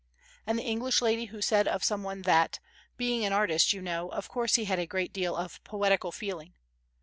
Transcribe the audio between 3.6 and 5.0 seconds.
you know, of course he had a